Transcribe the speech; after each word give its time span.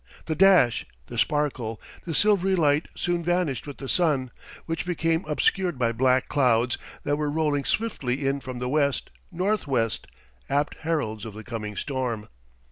The 0.25 0.33
dash, 0.33 0.83
the 1.05 1.17
sparkle, 1.19 1.79
the 2.07 2.15
silvery 2.15 2.55
light 2.55 2.87
soon 2.95 3.23
vanished 3.23 3.67
with 3.67 3.77
the 3.77 3.87
sun, 3.87 4.31
which 4.65 4.83
became 4.83 5.23
obscured 5.27 5.77
by 5.77 5.91
black 5.91 6.27
clouds 6.27 6.79
that 7.03 7.17
were 7.17 7.29
rolling 7.29 7.65
swiftly 7.65 8.25
in 8.25 8.39
from 8.39 8.57
the 8.57 8.67
west, 8.67 9.11
northwest; 9.31 10.07
apt 10.49 10.79
heralds 10.79 11.23
of 11.23 11.35
the 11.35 11.43
coming 11.43 11.75
storm. 11.75 12.29